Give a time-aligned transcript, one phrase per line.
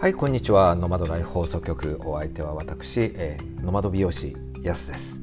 [0.00, 0.74] はいこんにちは。
[0.76, 2.00] ノマドライフ放送局。
[2.06, 5.20] お相手は私、えー、ノマド美容師やすです。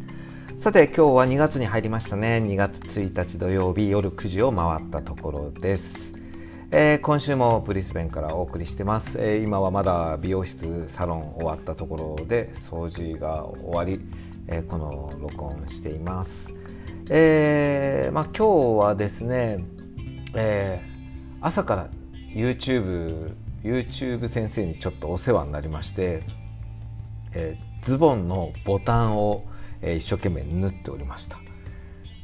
[0.59, 2.43] さて今日は2月に入りましたね。
[2.45, 6.13] 2月1日土曜日夜9時を回ったところです、
[6.69, 13.99] えー、今週もブリスベンからお送りしてます、えー、今はまだ美容室サロン終わったところで掃除が終わり、
[14.47, 16.53] えこの録音しています。
[17.09, 19.57] えまあ、今日はですね、
[20.35, 20.79] え
[21.41, 21.89] 朝から
[22.31, 23.33] YouTube
[23.67, 26.23] YouTube 先生にちょっとお世話になりまして、
[27.33, 29.43] えー、ズボンのボタンを、
[29.81, 31.37] えー、一生懸命縫っておりました、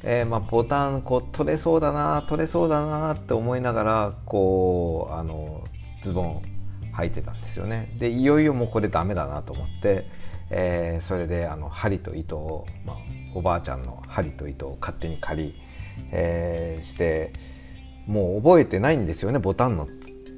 [0.03, 5.63] えー、まあ、ボタンこう取れそうだな取れそうだなって思いながらこうあの
[6.01, 6.41] ズボン
[6.95, 7.95] 履いてたんですよね。
[7.99, 10.05] でいよいよもうこれダメだなと思って、
[10.51, 12.97] えそれであの針と糸を、まあ、
[13.33, 15.55] おばあちゃんの針と糸を勝手に借り、
[16.11, 17.33] えして
[18.05, 19.87] もう覚えてないんですよねボタンの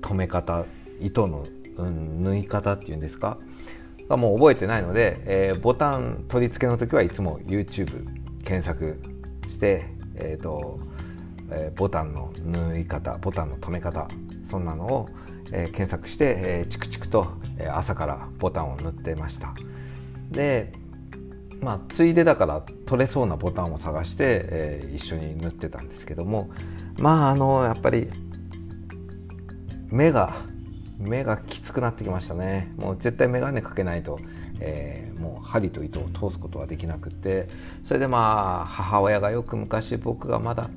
[0.02, 0.66] 留め方。
[1.02, 1.44] 糸の、
[1.78, 3.38] うん、縫い方っていうんですか？
[4.08, 8.06] がもう覚えてないので、えー、ボタン取り付けの時はいつも YouTube
[8.44, 9.02] 検索
[9.50, 10.80] して、えーと
[11.50, 14.08] えー、ボタンの縫い方ボタンの留め方
[14.50, 15.10] そんなのを、
[15.52, 19.56] えー、検索して、えー、チクチクと、えー、朝からボタンを縫ってました。
[20.30, 20.72] で
[21.62, 26.52] まあついでだから取れそうなボタンを探して、えー、一緒に縫ってたんですけども
[27.00, 28.08] まああのやっぱり
[29.90, 30.46] 目が
[30.98, 32.74] 目がきつくなってきましたね。
[32.78, 34.20] もう絶対眼鏡かけないと、
[34.60, 37.48] えー、もう針と糸を通すことはできなくて。
[37.84, 40.70] それでまあ母親がよく昔僕がまだ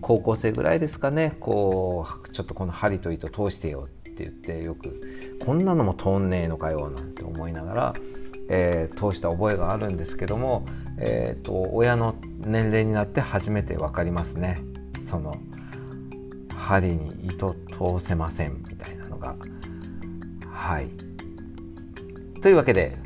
[0.00, 1.36] 高校生ぐらいですかね。
[1.40, 5.00] こうちょっとこの針と糸通してよって言ってよく
[5.44, 7.94] こんなのも通んねえのかよなんて思いながら、
[8.48, 10.64] えー、通した覚えがあるんですけども、
[10.98, 14.60] えーと、と親の年齢になって初めて分かりますね。
[15.08, 15.34] その
[16.62, 19.34] 針に糸通せませんみたいなのが
[20.62, 20.88] はい
[22.40, 22.96] というわけで、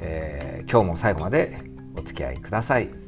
[0.00, 1.58] えー、今日も最後まで
[1.94, 3.01] お付き合いください。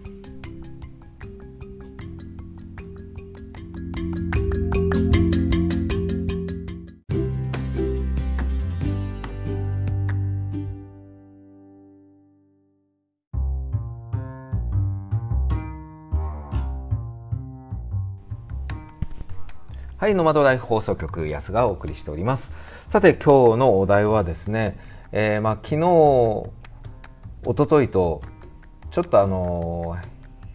[20.05, 22.51] はい、ノマドライフ放送局安がお送りしております。
[22.89, 24.77] さて今日のお題はですね、
[25.13, 25.81] えー、まあ昨日
[27.51, 28.21] 一昨日と
[28.91, 29.97] ちょっとあの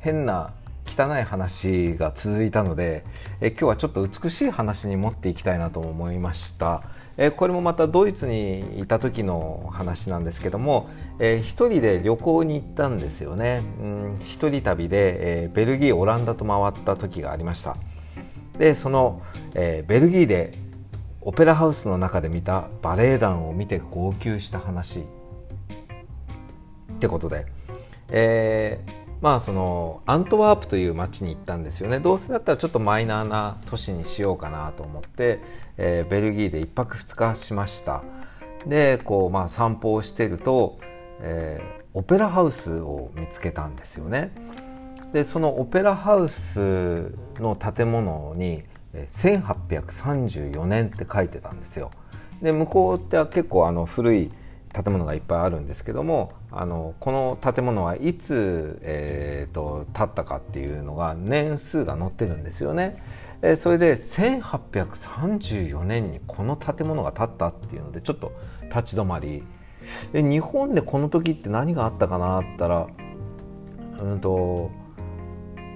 [0.02, 0.54] 変な
[0.86, 3.04] 汚い話が続いたので、
[3.42, 6.84] え今日はちょっと美しい話に持っていきたいなと思いました。
[7.18, 13.64] えこれもまたドイツにいた時の話なんですけども、えー、一人で旅行に行ったんですよね。
[13.82, 17.78] うん、一人旅で、えー、ベルギーオランダと回った時がありました。
[18.60, 19.24] でその、
[19.56, 20.54] えー、ベルギーで
[21.22, 25.04] オペラハウスの中で見たバレエ団を見て号泣した話っ
[27.00, 27.46] てことで、
[28.10, 32.00] えー、まあそのアントワープという町に行ったんですよね。
[32.00, 35.40] どうせだったらちょっとマイナーな都市にしようかなと思って、
[35.78, 38.04] えー、ベルギーで1泊2日しました。
[38.68, 40.80] でこうまあ散歩をしてると、
[41.22, 44.32] えー、オペラハウスを見つけたんですよね。
[45.14, 51.92] でそのオペラハウスの建物に1834年って書いてたんですよ。
[52.42, 54.32] で向こうっては結構あの古い
[54.72, 63.02] 建物がいっぱいあるんですけどもあのこの建物はいつ、えーと、建ったかっていうのが年数が載ってるんですよね。
[63.42, 68.34] えー、それで1834年にこの建物が建ったっていうのでちょっと
[68.64, 69.44] 立ち止まり
[70.12, 72.88] で日本でこの時って何があったかなったら
[74.02, 74.72] うんと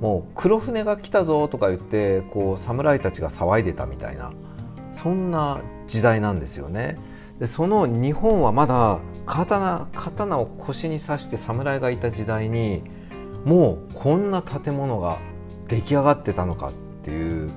[0.04, 4.34] もう黒船が来たぞとか言ってこう侍たちが騒いでたみたいな
[4.92, 6.98] そんな時代なんですよね。
[7.40, 12.84] でその日本はまだ刀刀を腰に刺して侍がいた時代に
[13.46, 15.20] もうこんな建物が
[15.70, 17.50] 出来上がってたのかっていう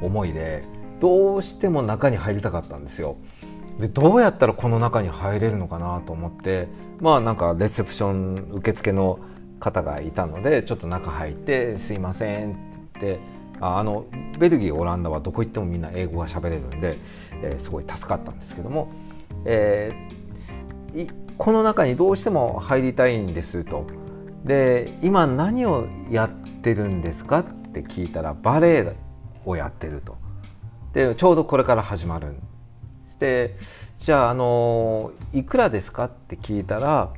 [0.00, 0.62] 思いで
[1.00, 3.16] どうしても中に入りたかったんですよ。
[3.80, 6.68] でどうやったらこの中に入れるのかなと思って
[7.00, 9.18] まあなんかレセプション受付の
[9.58, 12.58] 方がいたのでちょっと中入って「すいません」って
[13.00, 13.20] 言って
[13.60, 14.06] あの
[14.38, 16.96] ベルギーオランダはどこ行ってもみんな英語が喋れるんで、
[17.42, 18.92] えー、すごい助かったんですけども、
[19.44, 23.86] えー、この中にどうしても入りたいんですと。
[24.44, 26.30] で今何をやっ
[26.62, 28.96] てるんですかって聞いたらバレエ
[29.44, 30.16] をやってると。
[30.92, 32.34] でちょうどこれから始まる
[33.18, 33.56] で
[33.98, 37.12] じゃああのいくらですかって聞いたら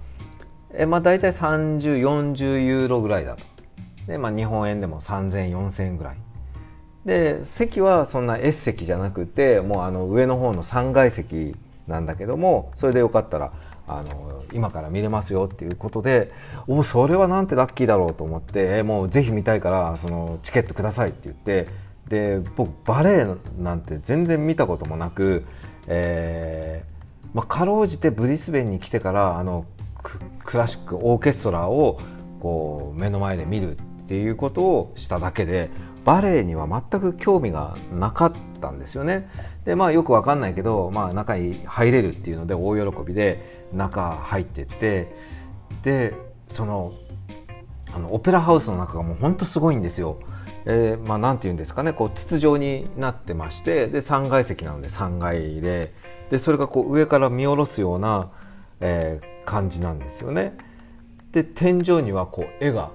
[0.75, 3.45] えまあ、大体3040ユーロぐらいだと。
[4.07, 6.17] で、まあ、日本円でも30004000円ぐらい。
[7.05, 11.57] で席はそんな S 席じゃなくてもうあの上の方の3階席
[11.87, 13.53] なんだけどもそれでよかったら
[13.89, 16.31] あの今から見れますよっていうことで
[16.69, 21.69] おそれはなんてラッキーだろうと思って、もうぜひ見たいからそのチケットくださいって言って
[22.09, 23.27] で僕バレエ
[23.59, 25.45] なんて全然見たこともなく、
[25.87, 29.65] えーまあ、かろうじてブリスベンに来てからあの
[30.51, 32.01] クラシックオーケストラを
[32.41, 35.71] こう目の前で見るっていうことをしただけで
[36.05, 39.31] バレエには全く興味がなかったんですよね。
[39.65, 45.15] でまあよくわかんないけど、まあ、中に入れるっていうので大喜びで中入ってって
[45.85, 46.15] で
[46.49, 46.95] その
[47.95, 50.19] あのオペラハウスの中がもうほんとすごいんですよ。
[50.65, 55.95] えー、まあなんて言うんですかねこう筒状になってましてで3階席なので3階で
[56.31, 58.31] でそれがこう上から見下ろすような、
[58.81, 60.57] えー、感じなんですよね。
[61.33, 62.93] で天井にはこう絵が、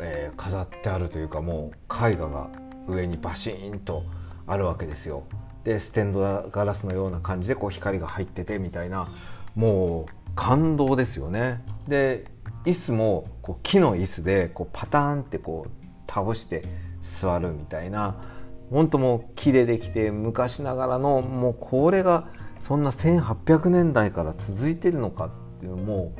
[0.00, 2.50] えー、飾ってあるというかもう絵画が
[2.88, 4.02] 上にバシーンと
[4.48, 5.22] あるわけですよ。
[5.62, 9.08] でステンドガラスのような感じでこう光が入っててみたいな
[9.54, 11.62] もう感動ですよね。
[11.86, 12.24] で
[12.64, 16.64] 椅子もこう木の椅子でこうパターンってこう倒して
[17.20, 18.16] 座るみたいな
[18.72, 22.26] 本当もう木でできて昔ながらのもうこれが
[22.66, 25.30] そんな1800年代から続いてるのかっ
[25.60, 26.12] ていうのも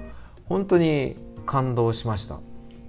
[0.45, 2.39] 本当に感動しました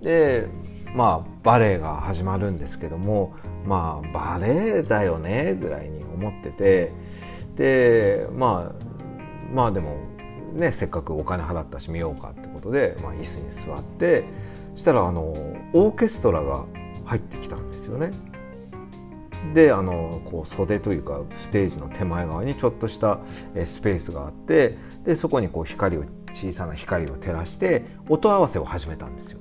[0.03, 0.47] で
[0.93, 3.33] まあバレエが始まるんですけども
[3.65, 6.93] まあバレエだよねぐらいに思ってて
[7.55, 8.85] でまあ
[9.51, 9.97] まあでも
[10.53, 14.25] ねせっかくお金払ったし見ようかってことで、まあ、椅子に座って
[14.75, 15.33] したらあの
[15.73, 16.65] オーケストラが
[17.05, 18.11] 入ってきたんですよね。
[19.53, 23.19] であのこう袖というかステージの手前側にちょっとした
[23.65, 26.03] スペースがあってでそこにこう光を
[26.33, 29.39] 小さな光を照らして音合わせを始めたんですよ。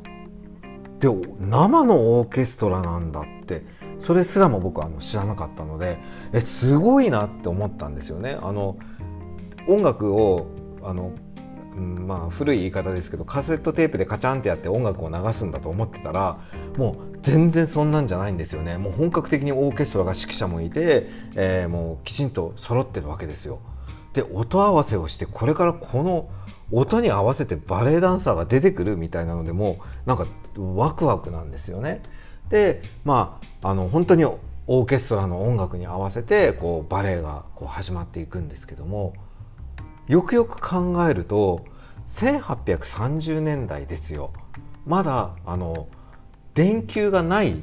[1.01, 1.09] で
[1.41, 3.65] 生のオーケストラなんだって
[3.99, 5.99] それすらも僕はあの知らなかったので
[6.33, 8.39] えすごいなって思ったんですよね。
[8.41, 8.79] あの
[9.69, 10.47] 音楽を
[10.83, 11.13] あの
[11.77, 16.39] まあ古い言い方ですけどカセットテープでカチャンってやって音楽を流すんだと思ってたら
[16.79, 18.79] もう全然そんなんじゃないんですよね。
[18.79, 23.59] もう本格的にオーケストラが指揮者もいて、えー、もうきちんと揃ってるわけですよ。
[24.13, 26.29] で音合わせをしてこれからこの
[26.71, 32.01] 音に合わせてバレエダンサーが出てくるみたいなのでもなんかワクワクなんですよね。
[32.49, 39.15] でまああの本当にオーケストラの音楽に合わせてこうバレエがこう始まっていくんですけども
[40.07, 41.65] よくよく考えると
[42.11, 44.31] 1830年代ですよ。
[44.87, 45.89] まだあの
[46.57, 47.63] 電球がない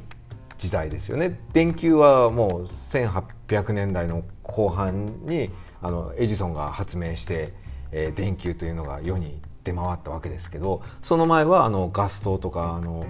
[0.56, 5.50] 時代ですよね電球はもう1800年代の後半に
[5.82, 7.52] あのエジソンが発明して、
[7.90, 13.04] えー、電球というのが世に出回ったわけですけどその前はあのガス灯とかあの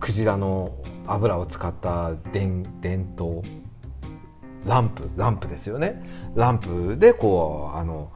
[0.00, 0.74] クジラの
[1.06, 3.44] 油を使った電電灯
[4.66, 6.02] ランプランプですよね
[6.34, 8.10] ランプでこうあの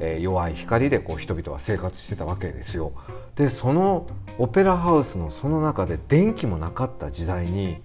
[0.00, 2.92] え弱い光でこう人々は生活してたわけですよ。
[3.36, 4.06] でその
[4.38, 7.82] オペラハウスのその中で電気もなかった時代に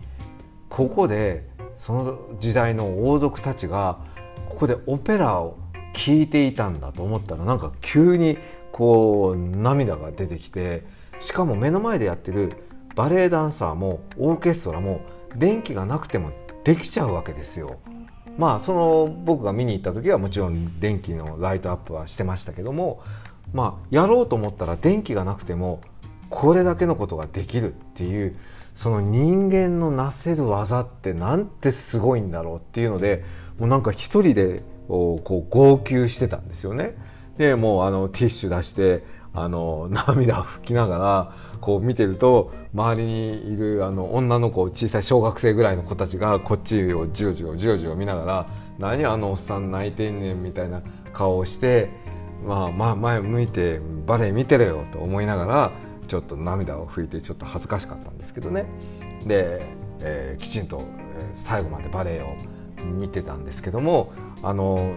[0.70, 4.00] ここでその時代の王族たちが
[4.50, 5.58] ここでオペラを
[5.94, 8.38] 聴いていたんだと思ったらなんか急に
[8.72, 10.84] こう涙が出てきて
[11.20, 12.54] しかも目の前でやってる
[12.96, 15.02] バレエダンサーもオーケストラも
[15.36, 16.32] 電気がなくても
[16.64, 17.80] できちゃうわけですよ。
[18.38, 23.02] まあその僕が見に行った時はもちろん電気のライトアップはしてましたけども
[23.54, 25.82] まあやろうと思ったら電気がなくても
[26.34, 28.36] これだけのことができるっていう
[28.76, 33.24] その人間のなせる技ってなんてすごいんだろうっていうので
[33.60, 36.96] もうなんか一人でこう号泣してたんですよね。
[37.38, 48.48] でもうあのティッシュ出してあの涙を拭きながらこう見てると周りにいるあの女の子小さい小学生ぐらいの子たちがこっちをじろじろじろじろ見ながら
[48.80, 50.82] 「何あのおっさん泣いてんねん」みたいな
[51.14, 51.90] 顔をして、
[52.46, 55.72] まあ、まあ前向いてバレエ見てるよと思いながら
[56.14, 58.66] ちょっと涙を拭いてちょっと恥ずかしかったんですけどね
[59.26, 59.66] で、
[60.00, 60.84] えー、きちんと
[61.34, 62.36] 最後までバレエを
[62.84, 64.94] 見てたんですけどもあの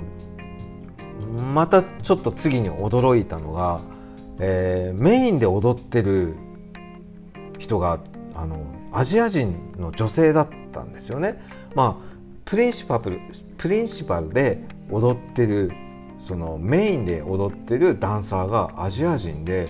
[1.54, 3.80] またちょっと次に驚いたのが
[4.38, 6.34] えー、メインで踊ってる
[7.58, 8.00] 人が
[8.34, 11.42] あのアジア人の女性だったんですよね。
[11.74, 13.18] まあプリンシパル
[13.56, 15.72] プリンシパルで踊ってる
[16.26, 19.68] そのメインで踊ってるダンサーがアジア人で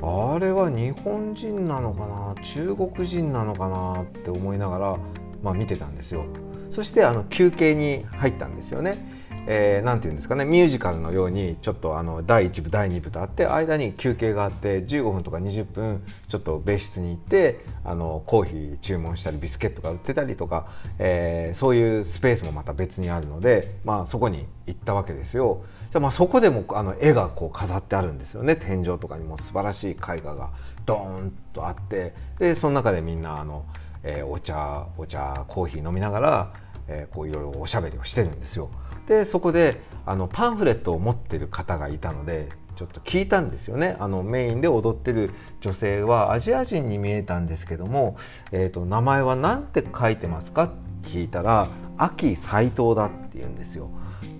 [0.00, 4.98] あれは日本人なのかな中国人なのかなって思いながら、
[5.42, 6.24] まあ、見てたんですよ
[6.70, 9.18] そしてあの休憩に入ったんですよね
[9.50, 25.64] えー、ていうんですかねミュージカルのようにちょっとあの第1部第2部とあって間に休憩があって15分とか20分ちょっと別室に行ってあのコーヒー注文したりビスケットが売ってたりとか、えー、そういうスペースもまた別にあるので、まあ、そこに行ったわけですよ。
[25.90, 30.50] じゃまあそこでもあの絵がこう飾ってあるんですよね天井とかにも素晴らしい絵画が
[30.84, 33.64] ドーンとあってでその中でみんなあの、
[34.02, 36.52] えー、お茶お茶コーヒー飲みながら、
[36.88, 38.70] えー、こういろいろおしゃべりをしてるんですよ。
[39.06, 45.30] でそこであのパンフレットを持ってる方がいたのでちょっと聞いたんですよねあのメインで踊ってる
[45.60, 48.16] 女性はアジア人に見えたんですけども、
[48.52, 50.68] えーと、名前は何て書いてますかっ
[51.02, 53.90] て聞いたら「秋斎藤だ」って言うんですよ。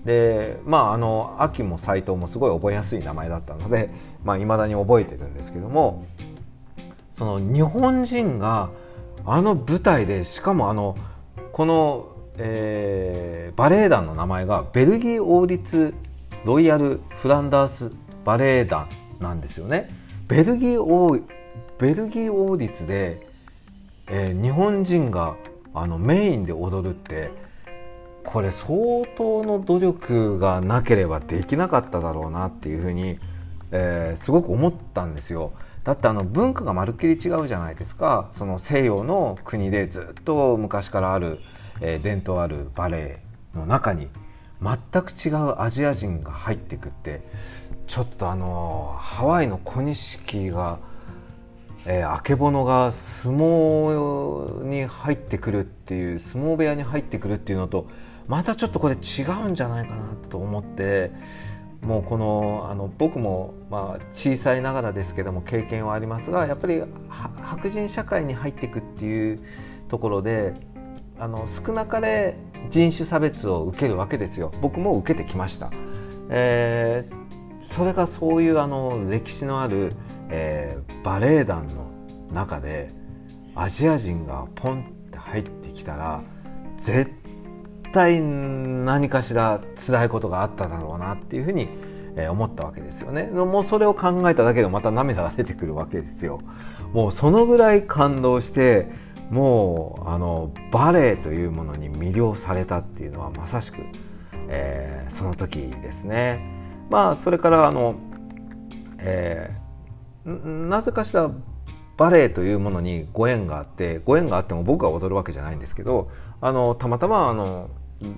[0.05, 3.89] でまああの秋も斎藤もすごい覚えやすい名前だったのでい
[4.23, 6.05] まあ、未だに覚えてるんですけども
[7.13, 8.69] その日本人が
[9.25, 10.95] あの舞台でしかもあの
[11.51, 12.07] この
[12.41, 15.93] えー、バレエ団の名前がベルギー王立
[16.45, 17.91] ロイヤル・フランダース
[18.23, 18.87] バレエ団
[19.19, 19.89] なんですよね。
[20.27, 21.19] ベルギー王
[21.77, 23.27] ベルギー王立で、
[24.07, 25.35] えー、日本人が
[25.73, 27.31] あのメインで踊るって
[28.31, 33.17] これ相当の努力がなければできなかっただろうなっていうふうに、
[33.71, 35.51] えー、すごく思ったんですよ。
[35.83, 41.39] だってあの文化がまるっきり違うじゃないですかその西洋の国でずっと昔からある
[41.81, 42.97] えー、伝統あるバレ
[43.53, 44.09] エの中に
[44.61, 47.21] 全く違うアジア人が入ってくって
[47.87, 50.79] ちょっとあのハワイの小錦が、
[51.85, 57.87] えー、あけぼのが相撲に入ってくるっていう相撲部屋に入ってくるっていうのと
[58.29, 61.11] またちょっとこれ違うんじゃないかなと思って
[61.81, 69.39] もうこのあの僕もまあ小さいながらですけども経験はありますがやっぱり白人社会に入っていくっていう
[69.87, 70.53] ところで
[71.17, 72.37] あの少なかれ
[72.69, 74.51] 人種差別を受けるわけですよ。
[74.61, 75.71] 僕も受けてきました、
[76.29, 79.93] えー、それがそういうあの歴史のある、
[80.29, 81.89] えー、バレエ団の
[82.31, 82.93] 中で
[83.55, 86.21] アジア人がポンって入ってきたら
[86.77, 87.18] 絶
[87.91, 91.67] 対何かしら辛いことがあっただろうなっていうふうに
[92.29, 96.41] 思ったわけですよねもうそれを考えただけでまた涙が出てくるわけですよ
[96.93, 98.87] もうそのぐらい感動して
[99.29, 103.77] もうあのバレエというものに魅了されたっていうのはまさしく、
[104.47, 106.39] えー、その時ですね。
[106.89, 107.95] まあそれからあの、
[108.97, 111.29] えー、なぜかしら
[111.99, 117.69] バレエというものにご縁があってご縁があっても僕が踊るわけじゃないんですけどあのたまたまあの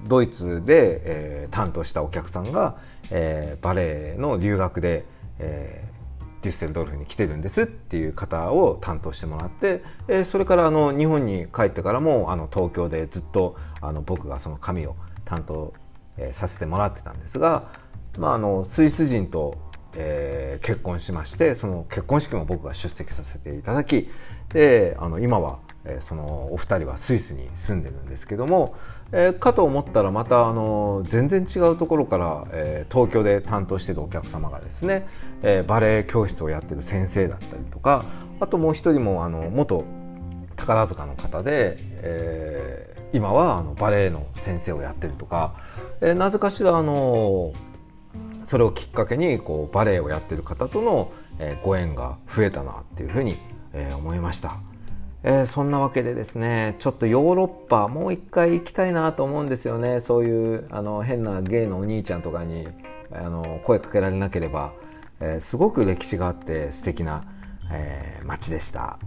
[0.07, 2.77] ドイツで、えー、担当したお客さんが、
[3.09, 5.05] えー、バレエの留学で、
[5.39, 5.83] え
[6.43, 14.95] デュッセルドルフに来てるんですっていう方を担当してもらって、えそれからあの日本に帰ってからもあの東京でずっとあの僕がその紙を
[15.25, 15.73] 担当、
[16.17, 17.69] えさせてもらってたんですが、
[18.19, 19.57] まあ、あのスイス人と、
[19.95, 24.09] えー、結婚しましてその結婚式も僕が出席させていただき
[24.53, 28.75] であの今は、えそのお二人はスイスに住んでるんですけども、
[29.13, 35.07] えー、かと思ったらまたあの全然違うところから、えー、東京で担当しているお客様がですね、
[35.41, 38.05] えー、バレエ教室をやってる先生だったりとか
[38.39, 39.85] あともう一人もあの元
[40.55, 45.55] 宝塚の方で、えー、今はあのバレエの先生をやってるとか、
[46.01, 47.53] えー、なぜかしらあの
[48.51, 53.37] それをきっかけにこうバレエをやってる方との、え、ご縁が増えたなっていうふうに、
[53.71, 54.57] え、思いました。
[55.23, 62.67] えー、そんなわけでですねちょっとヨーロッパもう一回行きたいなと思うんですよねそういうあの変なゲイのお兄ちゃんとかに
[63.11, 64.73] あの声かけられなければ、
[65.19, 67.23] えー、すごく歴史があって素敵な、
[67.71, 68.97] えー、街でした。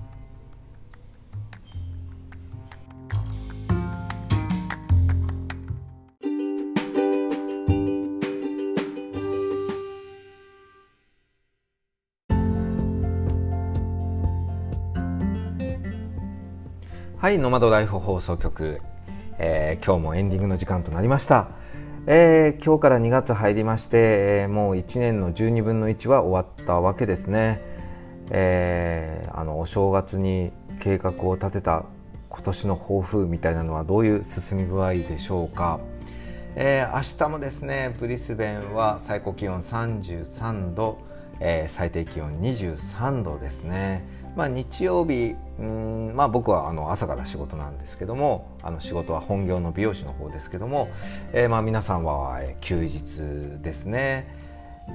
[17.24, 18.82] はいノマドライフ放送局、
[19.38, 21.48] えー、今日もエンディングの時間となりました、
[22.06, 23.96] えー、今日から2月入りまして、
[24.42, 27.62] えー、もう1年の12分の1は終わったわけですね、
[28.28, 31.86] えー、あのお正月に計画を立てた
[32.28, 35.80] 今年の抱負みたいなのはどういう進み具合でしょうか、
[36.56, 40.98] えー、明日もですねブリスベンは最高気温33度、
[41.40, 44.13] えー、最低気温23度ですね。
[44.36, 50.88] まあ、日曜日うんまあ僕はあの朝から仕事なんですけどもあの仕事は本業の美容師の方ですけども、
[51.32, 53.02] えー、まあ皆さんは休日
[53.62, 54.42] ですね。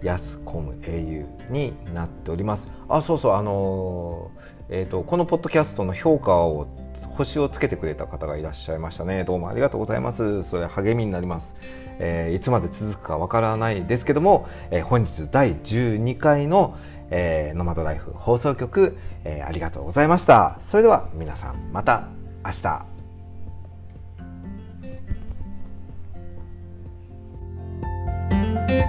[0.02, 2.68] やすこむ au になっております。
[2.88, 6.68] あ、そうそう、あのー、えっ、ー、と、このポッドキャストの評価を
[7.16, 9.24] 星をつけてくれた方がいらっしゃいましたね。
[9.24, 10.42] どうもありがとうございます。
[10.42, 11.54] それ励みになります。
[11.98, 16.76] えー、いつまで続くかわからないですけども、えー、本日第12回の、
[17.10, 20.58] えー、ノマドライフ放送局、えー、ありがとうございました。
[20.60, 22.08] それでは皆さんまた
[22.44, 22.86] 明日。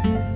[0.06, 0.35] うん